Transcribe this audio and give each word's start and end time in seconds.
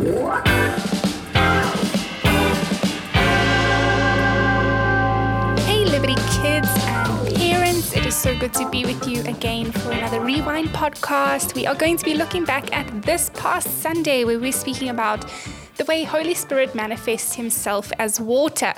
Hey, 0.00 0.06
Liberty 5.84 6.14
kids 6.40 6.68
and 6.86 7.36
parents, 7.36 7.94
it 7.94 8.06
is 8.06 8.16
so 8.16 8.34
good 8.38 8.54
to 8.54 8.66
be 8.70 8.86
with 8.86 9.06
you 9.06 9.20
again 9.24 9.70
for 9.70 9.92
another 9.92 10.22
Rewind 10.22 10.68
podcast. 10.68 11.54
We 11.54 11.66
are 11.66 11.74
going 11.74 11.98
to 11.98 12.04
be 12.06 12.14
looking 12.14 12.46
back 12.46 12.74
at 12.74 13.02
this 13.02 13.30
past 13.34 13.82
Sunday 13.82 14.24
where 14.24 14.40
we're 14.40 14.52
speaking 14.52 14.88
about 14.88 15.26
the 15.76 15.84
way 15.84 16.04
Holy 16.04 16.32
Spirit 16.32 16.74
manifests 16.74 17.34
himself 17.34 17.92
as 17.98 18.18
water. 18.18 18.72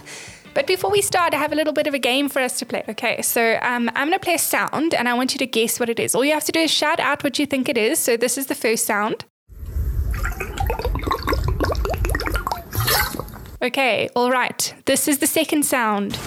But 0.55 0.67
before 0.67 0.91
we 0.91 1.03
start, 1.03 1.35
I 1.35 1.37
have 1.37 1.53
a 1.53 1.57
little 1.57 1.73
bit 1.73 1.87
of 1.87 1.95
a 1.95 2.01
game 2.01 2.29
for 2.31 2.43
us 2.43 2.59
to 2.59 2.67
play. 2.67 2.83
Okay, 2.89 3.23
so 3.23 3.61
um, 3.63 3.89
I'm 3.95 4.09
going 4.09 4.19
to 4.19 4.25
play 4.25 4.35
a 4.35 4.39
sound 4.39 4.93
and 4.93 5.09
I 5.09 5.15
want 5.15 5.35
you 5.35 5.39
to 5.39 5.47
guess 5.47 5.79
what 5.79 5.89
it 5.89 6.01
is. 6.01 6.17
All 6.17 6.25
you 6.25 6.33
have 6.33 6.45
to 6.47 6.53
do 6.53 6.59
is 6.59 6.73
shout 6.73 6.99
out 6.99 7.23
what 7.23 7.39
you 7.39 7.47
think 7.47 7.69
it 7.69 7.79
is. 7.79 8.01
So 8.01 8.17
this 8.17 8.37
is 8.37 8.47
the 8.47 8.57
first 8.57 8.87
sound. 8.87 9.25
Okay, 13.63 14.09
all 14.17 14.29
right. 14.29 14.75
This 14.87 15.07
is 15.07 15.19
the 15.19 15.27
second 15.29 15.63
sound. 15.65 16.19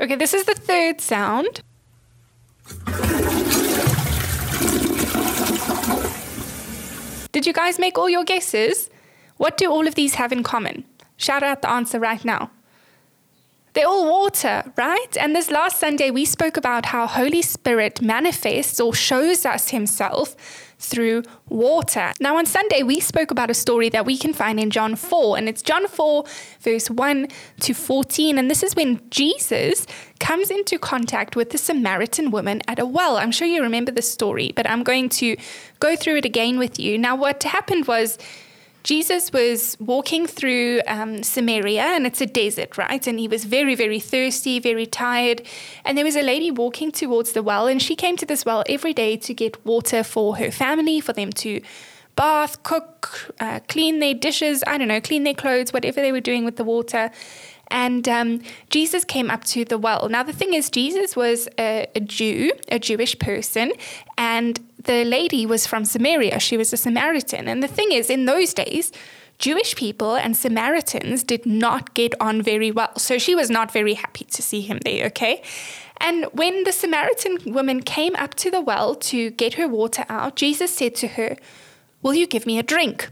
Okay, 0.00 0.16
this 0.16 0.34
is 0.34 0.44
the 0.44 0.54
third 0.54 1.00
sound. 1.00 1.62
Did 7.30 7.46
you 7.46 7.52
guys 7.52 7.78
make 7.78 7.96
all 7.96 8.08
your 8.08 8.24
guesses? 8.24 8.90
What 9.36 9.56
do 9.56 9.70
all 9.70 9.86
of 9.86 9.94
these 9.94 10.14
have 10.14 10.32
in 10.32 10.42
common? 10.42 10.84
Shout 11.16 11.44
out 11.44 11.62
the 11.62 11.70
answer 11.70 12.00
right 12.00 12.24
now. 12.24 12.50
They're 13.78 13.86
all 13.86 14.10
water, 14.10 14.64
right? 14.76 15.16
And 15.16 15.36
this 15.36 15.52
last 15.52 15.78
Sunday, 15.78 16.10
we 16.10 16.24
spoke 16.24 16.56
about 16.56 16.86
how 16.86 17.06
Holy 17.06 17.42
Spirit 17.42 18.02
manifests 18.02 18.80
or 18.80 18.92
shows 18.92 19.46
us 19.46 19.68
Himself 19.68 20.34
through 20.80 21.22
water. 21.48 22.12
Now, 22.18 22.38
on 22.38 22.44
Sunday, 22.44 22.82
we 22.82 22.98
spoke 22.98 23.30
about 23.30 23.50
a 23.50 23.54
story 23.54 23.88
that 23.90 24.04
we 24.04 24.18
can 24.18 24.32
find 24.32 24.58
in 24.58 24.70
John 24.70 24.96
4, 24.96 25.38
and 25.38 25.48
it's 25.48 25.62
John 25.62 25.86
4, 25.86 26.24
verse 26.58 26.90
1 26.90 27.28
to 27.60 27.72
14. 27.72 28.36
And 28.36 28.50
this 28.50 28.64
is 28.64 28.74
when 28.74 29.00
Jesus 29.10 29.86
comes 30.18 30.50
into 30.50 30.76
contact 30.76 31.36
with 31.36 31.50
the 31.50 31.58
Samaritan 31.58 32.32
woman 32.32 32.62
at 32.66 32.80
a 32.80 32.84
well. 32.84 33.16
I'm 33.16 33.30
sure 33.30 33.46
you 33.46 33.62
remember 33.62 33.92
the 33.92 34.02
story, 34.02 34.52
but 34.56 34.68
I'm 34.68 34.82
going 34.82 35.08
to 35.10 35.36
go 35.78 35.94
through 35.94 36.16
it 36.16 36.24
again 36.24 36.58
with 36.58 36.80
you. 36.80 36.98
Now, 36.98 37.14
what 37.14 37.44
happened 37.44 37.86
was, 37.86 38.18
Jesus 38.88 39.30
was 39.34 39.76
walking 39.78 40.26
through 40.26 40.80
um, 40.86 41.22
Samaria, 41.22 41.82
and 41.82 42.06
it's 42.06 42.22
a 42.22 42.26
desert, 42.26 42.78
right? 42.78 43.06
And 43.06 43.18
he 43.18 43.28
was 43.28 43.44
very, 43.44 43.74
very 43.74 44.00
thirsty, 44.00 44.58
very 44.60 44.86
tired. 44.86 45.42
And 45.84 45.98
there 45.98 46.06
was 46.06 46.16
a 46.16 46.22
lady 46.22 46.50
walking 46.50 46.90
towards 46.90 47.32
the 47.32 47.42
well, 47.42 47.66
and 47.66 47.82
she 47.82 47.94
came 47.94 48.16
to 48.16 48.24
this 48.24 48.46
well 48.46 48.64
every 48.66 48.94
day 48.94 49.18
to 49.18 49.34
get 49.34 49.62
water 49.66 50.02
for 50.02 50.36
her 50.38 50.50
family, 50.50 51.00
for 51.00 51.12
them 51.12 51.30
to 51.32 51.60
bath, 52.16 52.62
cook, 52.62 53.34
uh, 53.40 53.60
clean 53.68 53.98
their 53.98 54.14
dishes, 54.14 54.64
I 54.66 54.78
don't 54.78 54.88
know, 54.88 55.02
clean 55.02 55.22
their 55.22 55.34
clothes, 55.34 55.70
whatever 55.70 56.00
they 56.00 56.10
were 56.10 56.22
doing 56.22 56.46
with 56.46 56.56
the 56.56 56.64
water. 56.64 57.10
And 57.70 58.08
um, 58.08 58.42
Jesus 58.70 59.04
came 59.04 59.30
up 59.30 59.44
to 59.46 59.64
the 59.64 59.78
well. 59.78 60.08
Now, 60.08 60.22
the 60.22 60.32
thing 60.32 60.54
is, 60.54 60.70
Jesus 60.70 61.14
was 61.14 61.48
a, 61.58 61.86
a 61.94 62.00
Jew, 62.00 62.52
a 62.70 62.78
Jewish 62.78 63.18
person, 63.18 63.72
and 64.16 64.58
the 64.84 65.04
lady 65.04 65.44
was 65.44 65.66
from 65.66 65.84
Samaria. 65.84 66.40
She 66.40 66.56
was 66.56 66.72
a 66.72 66.76
Samaritan. 66.76 67.46
And 67.46 67.62
the 67.62 67.68
thing 67.68 67.92
is, 67.92 68.08
in 68.08 68.24
those 68.24 68.54
days, 68.54 68.92
Jewish 69.38 69.76
people 69.76 70.16
and 70.16 70.36
Samaritans 70.36 71.22
did 71.22 71.46
not 71.46 71.94
get 71.94 72.14
on 72.20 72.42
very 72.42 72.70
well. 72.70 72.98
So 72.98 73.18
she 73.18 73.34
was 73.34 73.50
not 73.50 73.70
very 73.70 73.94
happy 73.94 74.24
to 74.24 74.42
see 74.42 74.60
him 74.60 74.80
there, 74.84 75.06
okay? 75.06 75.42
And 76.00 76.26
when 76.32 76.64
the 76.64 76.72
Samaritan 76.72 77.38
woman 77.52 77.82
came 77.82 78.16
up 78.16 78.34
to 78.36 78.50
the 78.50 78.60
well 78.60 78.94
to 78.96 79.30
get 79.30 79.54
her 79.54 79.68
water 79.68 80.04
out, 80.08 80.36
Jesus 80.36 80.74
said 80.74 80.94
to 80.96 81.08
her, 81.08 81.36
Will 82.02 82.14
you 82.14 82.26
give 82.26 82.46
me 82.46 82.58
a 82.58 82.62
drink? 82.62 83.10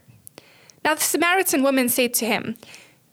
Now 0.84 0.94
the 0.94 1.00
Samaritan 1.00 1.62
woman 1.62 1.88
said 1.88 2.14
to 2.14 2.26
him, 2.26 2.56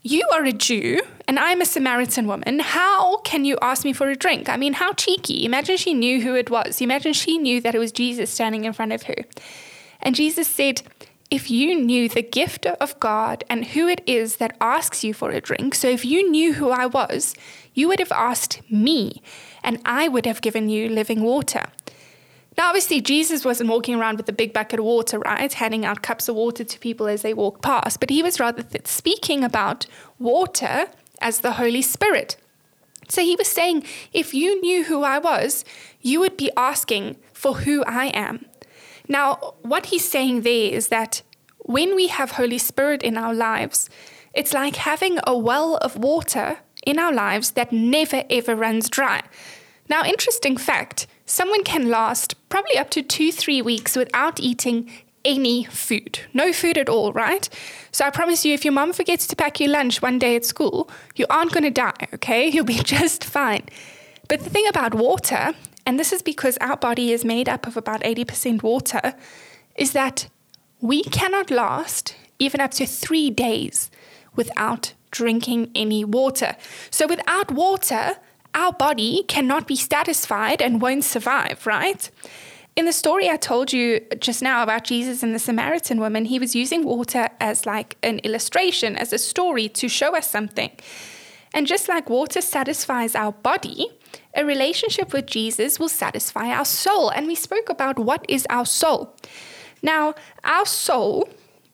You 0.06 0.28
are 0.34 0.44
a 0.44 0.52
Jew 0.52 1.00
and 1.30 1.40
I'm 1.40 1.62
a 1.62 1.66
Samaritan 1.66 2.28
woman. 2.28 2.59
How 2.59 3.19
can 3.19 3.46
you 3.46 3.58
ask 3.62 3.86
me 3.86 3.94
for 3.94 4.09
a 4.09 4.18
drink? 4.18 4.50
I 4.50 4.58
mean, 4.58 4.74
how 4.74 4.91
cheeky. 4.91 5.46
Imagine 5.46 5.78
she 5.78 5.94
knew 5.94 6.22
who 6.22 6.36
it 6.36 6.50
was. 6.50 6.81
Imagine 6.81 7.14
she 7.14 7.38
knew 7.38 7.62
that 7.62 7.74
it 7.74 7.80
was 7.80 7.94
Jesus 7.94 8.30
standing 8.30 8.66
in 8.66 8.74
front 8.74 8.92
of 8.92 9.03
her. 9.03 9.16
And 10.02 10.13
Jesus 10.13 10.50
said, 10.50 10.81
if 11.31 11.50
you 11.50 11.80
knew 11.80 12.09
the 12.09 12.22
gift 12.22 12.66
of 12.66 13.00
God 13.00 13.46
and 13.50 13.63
who 13.63 13.88
it 13.88 14.02
is 14.06 14.36
that 14.36 14.58
asks 14.59 15.06
you 15.06 15.13
for 15.13 15.31
a 15.31 15.40
drink, 15.40 15.74
so 15.74 15.88
if 15.88 16.03
you 16.03 16.30
knew 16.30 16.56
who 16.56 16.69
I 16.69 16.86
was, 16.86 17.34
you 17.74 17.88
would 17.88 18.00
have 18.00 18.12
asked 18.12 18.59
me, 18.69 19.22
and 19.63 19.80
I 19.86 20.09
would 20.09 20.25
have 20.25 20.42
given 20.42 20.68
you 20.68 20.90
living 20.90 21.22
water. 21.24 21.68
Now, 22.58 22.68
obviously, 22.68 23.02
Jesus 23.02 23.44
wasn't 23.44 23.69
walking 23.69 23.96
around 23.96 24.18
with 24.18 24.30
a 24.30 24.34
big 24.34 24.53
bucket 24.53 24.80
of 24.80 24.86
water, 24.86 25.19
right? 25.19 25.52
Handing 25.52 25.86
out 25.86 26.03
cups 26.03 26.30
of 26.30 26.36
water 26.36 26.64
to 26.64 26.80
people 26.80 27.08
as 27.08 27.24
they 27.24 27.34
walk 27.34 27.62
past, 27.62 28.00
but 28.00 28.09
he 28.09 28.22
was 28.22 28.40
rather 28.40 28.62
th- 28.62 28.88
speaking 28.88 29.44
about 29.44 29.88
water 30.19 30.88
as 31.19 31.40
the 31.40 31.53
Holy 31.53 31.81
Spirit. 31.81 32.38
So 33.09 33.22
he 33.22 33.36
was 33.36 33.47
saying, 33.47 33.84
if 34.12 34.34
you 34.34 34.62
knew 34.62 34.84
who 34.84 35.03
I 35.03 35.18
was, 35.18 35.66
you 36.02 36.19
would 36.19 36.38
be 36.38 36.52
asking 36.56 37.18
for 37.34 37.56
who 37.56 37.84
I 37.86 38.08
am. 38.08 38.46
Now, 39.08 39.56
what 39.62 39.88
he's 39.88 40.08
saying 40.08 40.42
there 40.42 40.72
is 40.72 40.88
that 40.90 41.22
when 41.59 41.96
we 41.96 42.08
have 42.08 42.31
Holy 42.31 42.58
Spirit 42.58 43.03
in 43.03 43.18
our 43.18 43.34
lives, 43.34 43.90
it's 44.34 44.53
like 44.53 44.75
having 44.78 45.19
a 45.25 45.38
well 45.38 45.78
of 45.78 45.97
water 45.97 46.59
in 46.86 47.00
our 47.00 47.13
lives 47.13 47.52
that 47.52 47.72
never 47.72 48.24
ever 48.30 48.56
runs 48.56 48.90
dry. 48.90 49.22
Now, 49.90 50.03
interesting 50.03 50.58
fact 50.58 51.08
someone 51.25 51.63
can 51.63 51.89
last 51.89 52.35
probably 52.50 52.78
up 52.78 52.89
to 52.91 53.03
two, 53.03 53.31
three 53.31 53.61
weeks 53.61 53.95
without 53.95 54.39
eating 54.39 54.91
any 55.25 55.63
food. 55.66 56.19
No 56.34 56.51
food 56.51 56.78
at 56.78 56.89
all, 56.89 57.13
right? 57.13 57.47
So 57.91 58.06
I 58.06 58.09
promise 58.09 58.45
you, 58.45 58.53
if 58.53 58.66
your 58.66 58.73
mom 58.73 58.94
forgets 58.94 59.25
to 59.28 59.35
pack 59.35 59.59
your 59.59 59.69
lunch 59.69 60.01
one 60.01 60.19
day 60.19 60.35
at 60.35 60.45
school, 60.45 60.89
you 61.16 61.25
aren't 61.29 61.53
going 61.53 61.63
to 61.63 61.72
die, 61.72 62.07
okay? 62.13 62.47
You'll 62.51 62.66
be 62.66 62.79
just 62.83 63.23
fine. 63.23 63.63
But 64.28 64.41
the 64.41 64.50
thing 64.50 64.67
about 64.67 64.95
water, 64.95 65.53
and 65.85 66.00
this 66.00 66.13
is 66.13 66.22
because 66.22 66.57
our 66.57 66.78
body 66.78 67.12
is 67.12 67.25
made 67.25 67.50
up 67.50 67.67
of 67.67 67.78
about 67.78 68.01
80% 68.01 68.63
water, 68.63 69.16
is 69.75 69.94
that 69.94 70.28
we 70.81 71.03
cannot 71.03 71.50
last 71.50 72.16
even 72.39 72.59
up 72.59 72.72
to 72.72 72.85
three 72.85 73.29
days 73.29 73.89
without 74.35 74.94
drinking 75.12 75.72
any 75.75 76.03
water. 76.03 76.56
So 76.89 77.07
without 77.07 77.51
water, 77.51 78.17
our 78.53 78.74
body 78.74 79.24
cannot 79.28 79.68
be 79.68 79.75
satisfied 79.75 80.62
and 80.62 80.81
won't 80.81 81.03
survive, 81.03 81.66
right? 81.66 82.09
In 82.75 82.86
the 82.86 82.94
story 82.94 83.30
I 83.30 83.38
told 83.38 83.72
you 83.72 84.02
just 84.19 84.41
now 84.41 84.64
about 84.64 84.84
Jesus 84.84 85.22
and 85.22 85.36
the 85.36 85.40
Samaritan 85.40 86.00
woman, 86.00 86.25
he 86.25 86.40
was 86.40 86.56
using 86.56 86.84
water 86.84 87.30
as 87.40 87.66
like 87.66 87.97
an 88.02 88.19
illustration, 88.19 88.97
as 88.97 89.13
a 89.13 89.19
story 89.19 89.69
to 89.69 89.88
show 89.88 90.16
us 90.16 90.30
something. 90.30 90.72
And 91.53 91.68
just 91.68 91.88
like 91.88 92.09
water 92.09 92.42
satisfies 92.42 93.13
our 93.13 93.31
body, 93.31 93.90
a 94.34 94.44
relationship 94.44 95.13
with 95.13 95.28
Jesus 95.28 95.80
will 95.80 95.90
satisfy 95.90 96.47
our 96.47 96.66
soul. 96.66 97.09
And 97.09 97.28
we 97.28 97.36
spoke 97.36 97.69
about 97.69 98.00
what 98.00 98.25
is 98.28 98.47
our 98.50 98.66
soul. 98.66 99.16
Now, 99.84 100.16
our 100.44 100.66
soul 100.66 101.30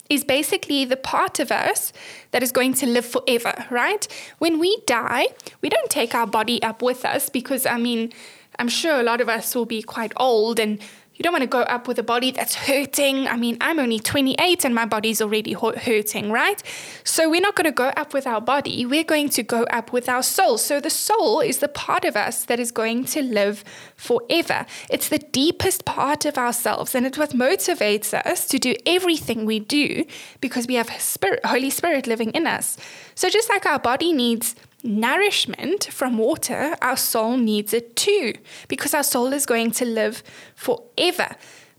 is 0.09 0.23
basically 0.23 0.85
the 0.85 0.97
part 0.97 1.39
of 1.39 1.51
us 1.51 1.93
that 2.31 2.41
is 2.41 2.51
going 2.51 2.73
to 2.73 2.87
live 2.87 3.05
forever, 3.05 3.65
right? 3.69 4.07
When 4.39 4.59
we 4.59 4.81
die, 4.87 5.27
we 5.61 5.69
don't 5.69 5.89
take 5.89 6.15
our 6.15 6.27
body 6.27 6.61
up 6.63 6.81
with 6.81 7.05
us 7.05 7.29
because, 7.29 7.65
I 7.65 7.77
mean, 7.77 8.11
I'm 8.57 8.69
sure 8.69 8.99
a 8.99 9.03
lot 9.03 9.21
of 9.21 9.29
us 9.29 9.55
will 9.55 9.65
be 9.67 9.81
quite 9.81 10.11
old 10.17 10.59
and 10.59 10.79
you 11.19 11.24
don't 11.24 11.34
want 11.34 11.44
to 11.44 11.47
go 11.47 11.63
up 11.63 11.85
with 11.85 12.00
a 12.00 12.03
body 12.03 12.31
that's 12.31 12.56
hurting. 12.56 13.28
I 13.28 13.35
mean, 13.35 13.57
I'm 13.59 13.78
only 13.78 14.00
28 14.00 14.63
and 14.63 14.74
my 14.74 14.85
body's 14.85 15.22
already 15.22 15.52
hurting, 15.52 16.31
right? 16.31 16.63
So 17.03 17.30
we're 17.30 17.41
not 17.41 17.56
going 17.56 17.66
to 17.66 17.74
go 17.74 17.90
up 17.90 18.13
with 18.13 18.25
our 18.25 18.40
body. 18.40 18.85
We're 18.85 19.03
going 19.03 19.28
to 19.31 19.44
go 19.44 19.63
up 19.63 19.91
with 19.91 20.07
our 20.07 20.24
soul. 20.24 20.57
So 20.57 20.80
the 20.80 20.90
soul 20.90 21.41
is 21.41 21.57
the 21.57 21.68
part 21.68 22.06
of 22.06 22.16
us 22.16 22.46
that 22.46 22.57
is 22.57 22.72
going 22.72 23.03
to 23.06 23.22
live 23.22 23.66
forever. 23.97 24.66
It's 24.90 25.09
the 25.09 25.19
deepest 25.19 25.84
part 25.84 26.24
of 26.24 26.38
ourselves 26.38 26.96
and 26.96 27.06
it's 27.06 27.18
what 27.18 27.31
motivates 27.31 28.13
us 28.13 28.48
to 28.48 28.57
do 28.57 28.75
everything 28.86 29.45
we 29.45 29.60
do 29.60 30.06
because 30.39 30.68
we 30.68 30.75
have 30.75 30.89
spirit, 31.01 31.45
Holy 31.45 31.69
Spirit 31.69 32.07
living 32.07 32.31
in 32.31 32.48
us. 32.48 32.77
So 33.15 33.30
just 33.30 33.50
like 33.50 33.65
our 33.65 33.80
body 33.80 34.13
needs 34.13 34.56
nourishment 34.83 35.85
from 35.85 36.17
water, 36.17 36.75
our 36.81 36.97
soul 36.97 37.37
needs 37.37 37.73
it 37.73 37.95
too, 37.95 38.33
because 38.67 38.93
our 38.93 39.03
soul 39.03 39.33
is 39.33 39.45
going 39.45 39.71
to 39.71 39.85
live 39.85 40.23
forever. 40.55 41.35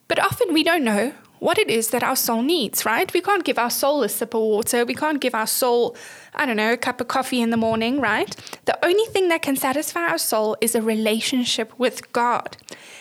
But 0.08 0.19
often 0.19 0.52
we 0.52 0.62
don't 0.62 0.85
know 0.85 1.12
what 1.38 1.58
it 1.58 1.70
is 1.70 1.88
that 1.88 2.02
our 2.02 2.17
soul 2.17 2.43
needs, 2.43 2.85
right? 2.85 3.12
We 3.12 3.23
can't 3.23 3.44
give 3.44 3.58
our 3.58 3.70
soul 3.70 4.02
a 4.02 4.08
sip 4.08 4.35
of 4.35 4.43
water. 4.43 4.85
We 4.85 4.94
can't 4.94 5.20
give 5.20 5.35
our 5.35 5.47
soul, 5.47 5.97
I 6.35 6.44
don't 6.44 6.56
know, 6.56 6.75
a 6.75 6.76
cup 6.76 7.00
of 7.00 7.08
coffee 7.08 7.41
in 7.41 7.50
the 7.50 7.56
morning, 7.56 7.99
right? 8.00 8.37
The 8.67 8.85
only 8.85 9.06
thing 9.06 9.29
that 9.29 9.41
can 9.41 9.56
satisfy 9.56 10.00
our 10.00 10.19
soul 10.19 10.56
is 10.61 10.75
a 10.75 10.82
relationship 10.82 11.73
with 11.79 12.12
God. 12.12 12.58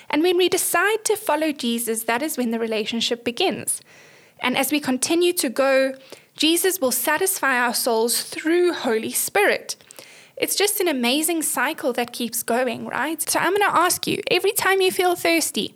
And 0.10 0.24
when 0.24 0.38
we 0.38 0.48
decide 0.48 1.04
to 1.06 1.18
follow 1.18 1.52
Jesus, 1.52 2.04
that 2.04 2.22
is 2.22 2.38
when 2.38 2.52
the 2.52 2.60
relationship 2.60 3.26
begins. 3.26 3.82
And 4.40 4.58
as 4.58 4.72
we 4.72 4.80
continue 4.80 5.34
to 5.34 5.50
go, 5.50 5.94
Jesus 6.38 6.80
will 6.80 6.94
satisfy 6.94 7.60
our 7.60 7.74
souls 7.74 8.24
through 8.24 8.72
Holy 8.72 9.12
Spirit. 9.12 9.76
It's 10.40 10.56
just 10.56 10.80
an 10.80 10.88
amazing 10.88 11.42
cycle 11.42 11.92
that 11.94 12.14
keeps 12.14 12.44
going, 12.44 12.88
right? 12.88 13.22
So 13.22 13.40
I'm 13.40 13.52
going 13.52 13.70
to 13.70 13.78
ask 13.78 14.08
you 14.08 14.22
every 14.32 14.54
time 14.54 14.80
you 14.80 14.92
feel 14.92 15.16
thirsty, 15.16 15.76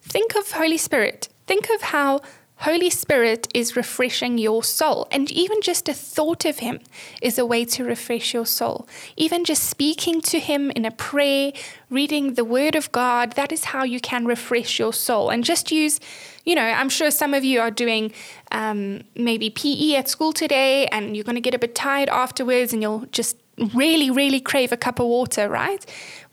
think 0.00 0.34
of 0.34 0.52
Holy 0.52 0.78
Spirit. 0.78 1.28
Think 1.46 1.68
of 1.74 1.82
how 1.82 2.20
Holy 2.60 2.90
Spirit 2.90 3.48
is 3.54 3.74
refreshing 3.74 4.36
your 4.36 4.62
soul. 4.62 5.08
And 5.10 5.30
even 5.30 5.62
just 5.62 5.88
a 5.88 5.94
thought 5.94 6.44
of 6.44 6.58
Him 6.58 6.80
is 7.22 7.38
a 7.38 7.46
way 7.46 7.64
to 7.64 7.84
refresh 7.84 8.34
your 8.34 8.44
soul. 8.44 8.86
Even 9.16 9.44
just 9.44 9.64
speaking 9.64 10.20
to 10.22 10.38
Him 10.38 10.70
in 10.72 10.84
a 10.84 10.90
prayer, 10.90 11.52
reading 11.88 12.34
the 12.34 12.44
Word 12.44 12.74
of 12.74 12.92
God, 12.92 13.32
that 13.32 13.50
is 13.50 13.64
how 13.64 13.84
you 13.84 13.98
can 13.98 14.26
refresh 14.26 14.78
your 14.78 14.92
soul. 14.92 15.30
And 15.30 15.42
just 15.42 15.72
use, 15.72 16.00
you 16.44 16.54
know, 16.54 16.62
I'm 16.62 16.90
sure 16.90 17.10
some 17.10 17.32
of 17.32 17.44
you 17.44 17.60
are 17.60 17.70
doing 17.70 18.12
um, 18.52 19.04
maybe 19.14 19.48
PE 19.48 19.94
at 19.94 20.08
school 20.08 20.32
today 20.34 20.86
and 20.88 21.16
you're 21.16 21.24
going 21.24 21.36
to 21.36 21.40
get 21.40 21.54
a 21.54 21.58
bit 21.58 21.74
tired 21.74 22.10
afterwards 22.10 22.74
and 22.74 22.82
you'll 22.82 23.06
just 23.10 23.36
really, 23.74 24.10
really 24.10 24.40
crave 24.40 24.72
a 24.72 24.76
cup 24.76 24.98
of 24.98 25.06
water, 25.06 25.48
right? 25.48 25.84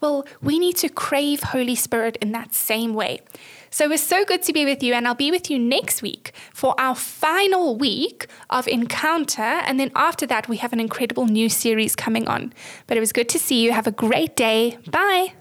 Well, 0.02 0.26
we 0.42 0.60
need 0.60 0.78
to 0.78 0.90
crave 0.90 1.44
Holy 1.44 1.76
Spirit 1.76 2.18
in 2.22 2.32
that 2.32 2.54
same 2.54 2.94
way. 2.94 3.22
So 3.70 3.86
it 3.86 3.90
was 3.90 4.02
so 4.02 4.24
good 4.26 4.44
to 4.44 4.54
be 4.54 4.66
with 4.66 4.82
you, 4.82 4.94
and 4.94 5.08
I'll 5.08 5.16
be 5.16 5.32
with 5.32 5.52
you 5.52 5.60
next 5.60 6.02
week 6.02 6.32
for 6.54 6.74
our 6.80 6.96
final 6.96 7.76
week 7.76 8.28
of 8.50 8.68
Encounter. 8.68 9.42
And 9.42 9.80
then 9.80 9.92
after 9.96 10.26
that, 10.28 10.48
we 10.48 10.58
have 10.58 10.74
an 10.74 10.80
incredible 10.80 11.26
new 11.26 11.50
series 11.50 11.96
coming 11.96 12.28
on. 12.28 12.54
But 12.88 12.98
it 12.98 13.02
was 13.02 13.12
good 13.12 13.30
to 13.30 13.40
see 13.40 13.64
you. 13.64 13.74
Have 13.74 13.88
a 13.88 13.92
great 13.92 14.36
day. 14.36 14.78
Bye. 14.90 15.34